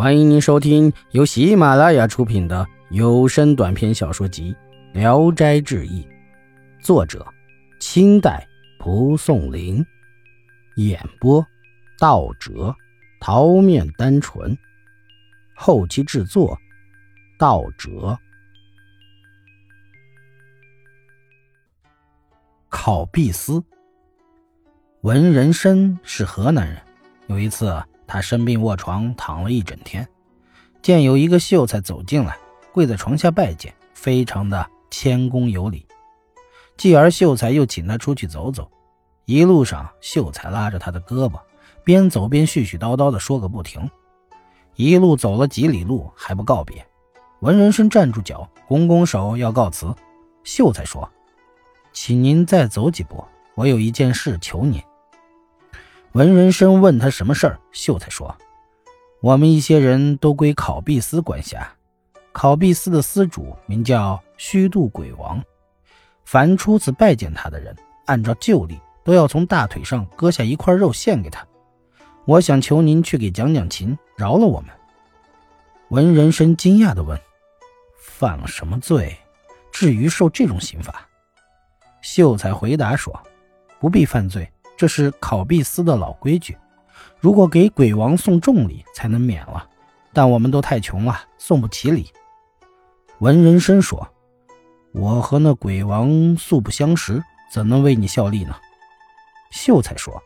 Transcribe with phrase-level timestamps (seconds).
[0.00, 4.56] 欢迎您收听由喜马拉雅出品的有声短篇小说集
[4.98, 6.02] 《聊斋志异》，
[6.82, 7.22] 作者：
[7.80, 8.48] 清代
[8.78, 9.84] 蒲松龄，
[10.76, 11.46] 演播：
[11.98, 12.74] 道哲、
[13.20, 14.56] 桃面单纯，
[15.54, 16.58] 后期制作：
[17.38, 18.18] 道哲。
[22.70, 23.62] 考必思。
[25.02, 26.80] 文人生是河南人，
[27.26, 27.70] 有一次。
[28.10, 30.06] 他生病卧床，躺了一整天。
[30.82, 32.36] 见有一个秀才走进来，
[32.72, 35.86] 跪在床下拜见，非常的谦恭有礼。
[36.76, 38.68] 继而秀才又请他出去走走。
[39.26, 41.38] 一路上，秀才拉着他的胳膊，
[41.84, 43.88] 边走边絮絮叨叨的说个不停。
[44.74, 46.84] 一路走了几里路，还不告别。
[47.42, 49.94] 文人生站住脚，拱拱手要告辞。
[50.42, 51.08] 秀才说
[51.92, 54.82] ：“请您再走几步，我有一件事求您。”
[56.12, 58.36] 文人生问他什么事儿，秀才说
[59.22, 61.72] ：“我们一些人都归考必司管辖，
[62.32, 65.40] 考必司的司主名叫虚度鬼王。
[66.24, 67.76] 凡初次拜见他的人，
[68.06, 71.46] 按照旧例都要从大腿上割下一块肉献给他。
[72.24, 74.70] 我想求您去给讲讲情，饶了我们。”
[75.90, 77.16] 文人生惊讶地问
[78.02, 79.16] ：“犯了什么罪，
[79.70, 81.06] 至于受这种刑罚？”
[82.02, 83.16] 秀才回答说
[83.78, 86.56] ：“不必犯罪。”这是考必司的老规矩，
[87.18, 89.68] 如果给鬼王送重礼才能免了，
[90.10, 92.10] 但我们都太穷了，送不起礼。
[93.18, 94.08] 文人生说
[94.92, 98.56] ：“我和那鬼王素不相识，怎能为你效力呢？”
[99.52, 100.22] 秀才说：“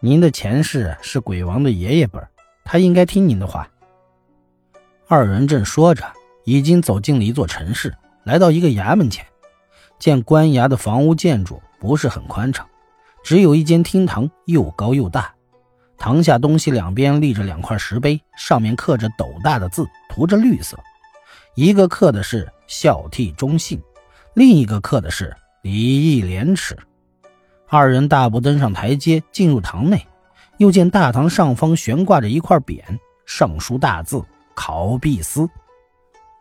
[0.00, 2.20] 您的前世是鬼王的爷爷辈，
[2.66, 3.66] 他应该听您的话。”
[5.08, 6.04] 二人正说着，
[6.44, 9.24] 已经走进了一座城市，来到一个衙门前，
[9.98, 12.68] 见官衙的房屋建筑不是很宽敞。
[13.22, 15.32] 只有一间厅堂，又高又大。
[15.96, 20.78] 堂下东西两边立着两块石碑，上面刻着斗大的字，涂着绿色。
[21.54, 23.78] 一个刻的是“孝悌忠信”，
[24.34, 26.76] 另一个刻的是“礼义廉耻”。
[27.68, 30.06] 二人大步登上台阶，进入堂内，
[30.56, 32.82] 又见大堂上方悬挂着一块匾，
[33.26, 34.24] 上书大字
[34.56, 35.46] “考必思”。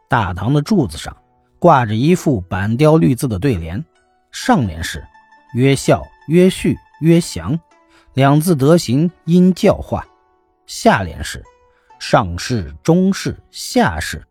[0.08, 1.16] 大堂的柱子上
[1.60, 3.84] 挂着一副板雕绿字的对联，
[4.32, 5.06] 上联是
[5.54, 6.06] “曰孝”。
[6.30, 7.60] 曰序曰祥，
[8.14, 10.06] 两字德行应教化。
[10.68, 11.44] 下联是
[12.00, 14.24] 上士中士下士，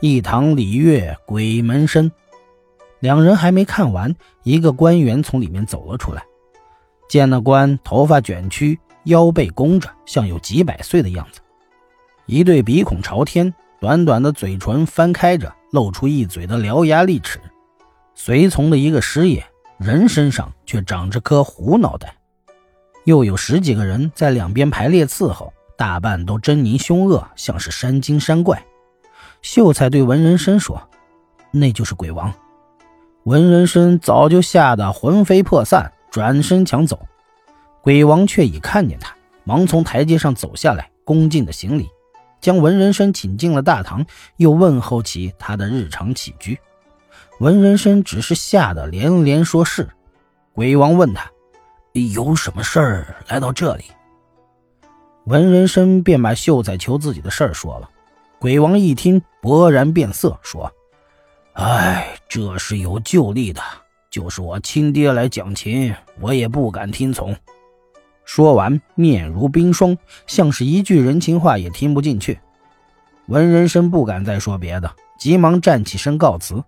[0.00, 2.10] 一堂礼乐鬼门深。
[2.98, 4.12] 两人还没看完，
[4.42, 6.24] 一个官员从里面走了出来。
[7.08, 11.40] 见那官头发卷曲，腰背弓着，像有几百岁的样子，
[12.26, 17.38] 一对鼻孔朝天，短短的嘴唇翻开着，露出一嘴的獠牙利齿。
[18.16, 19.46] 随从的一个师爷。
[19.78, 22.16] 人身上却长着颗虎脑袋，
[23.04, 28.64] 又有十几个人在两边排列伺候，大半都狰狞凶恶，像是山精山怪。
[29.42, 30.80] 秀才对文人生说
[31.50, 32.32] ：“那就是鬼王。”
[33.24, 36.98] 文人生早就吓得魂飞魄散，转身抢走。
[37.82, 39.14] 鬼王却已看见他，
[39.44, 41.88] 忙从台阶上走下来，恭敬的行礼，
[42.40, 44.06] 将文人生请进了大堂，
[44.36, 46.58] 又问候起他的日常起居。
[47.40, 49.88] 文人生只是吓得连连说是。
[50.52, 51.28] 鬼王问他
[51.92, 53.84] 有什么事儿来到这里，
[55.24, 57.90] 文人生便把秀才求自己的事儿说了。
[58.38, 60.72] 鬼王一听，勃然变色，说
[61.54, 63.60] ：“哎，这是有旧例的，
[64.10, 67.34] 就是我亲爹来讲情，我也不敢听从。”
[68.24, 69.96] 说完，面如冰霜，
[70.26, 72.38] 像是一句人情话也听不进去。
[73.26, 76.62] 文人生不敢再说别的，急忙站起身告辞。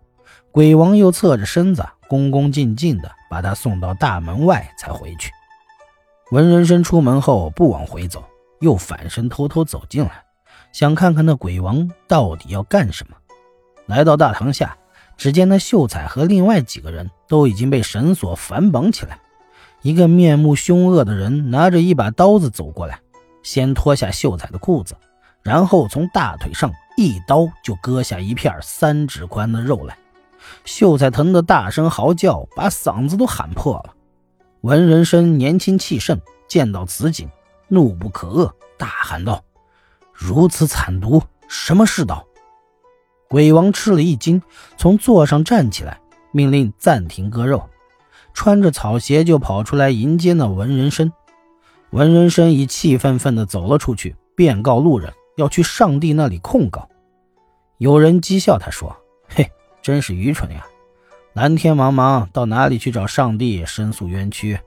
[0.56, 5.30] 鬼王又侧着身子，恭恭敬敬地把他送到大门外，才回去。
[6.30, 8.24] 文人生出门后不往回走，
[8.60, 10.24] 又反身偷偷走进来，
[10.72, 13.14] 想看看那鬼王到底要干什么。
[13.84, 14.74] 来到大堂下，
[15.18, 19.18] 只见那秀才和另外几个人都已经被绳索反绑起来。
[19.82, 22.98] 一个面目凶恶的人拿着一把刀子走过来，
[23.42, 24.97] 先脱下秀才的裤子，
[25.42, 29.94] 然后从大腿上一刀就割下一片三指宽的肉来。
[30.65, 33.95] 秀才疼得大声嚎叫，把嗓子都喊破了。
[34.63, 37.28] 文人生年轻气盛，见到此景，
[37.69, 39.45] 怒不可遏，大喊道
[40.13, 42.27] ：“如此惨毒，什么世道？”
[43.28, 44.43] 鬼王吃了一惊，
[44.77, 46.01] 从座上站起来，
[46.33, 47.69] 命令暂停割肉，
[48.34, 51.13] 穿着草鞋就跑出来迎接那文人生。
[51.91, 56.89] 文人生已气愤愤地走了出去，便告路人要去上帝那里控告。
[57.78, 58.97] 有人讥笑他说：“。”
[59.86, 60.66] 真是愚蠢呀
[61.33, 64.59] 蓝天茫茫到哪里去找上帝申诉冤屈？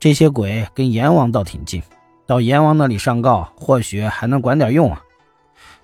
[0.00, 1.82] 这些鬼跟阎王倒挺近
[2.24, 5.02] 到阎王那里上告或许还能管点用啊。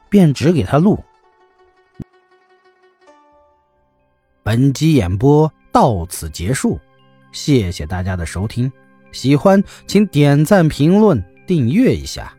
[0.08, 1.04] 便只给他路。
[4.42, 6.80] 本集演播到此结束
[7.30, 8.72] 谢谢大家的收听。
[9.12, 12.34] 喜欢请点赞评论订阅一下。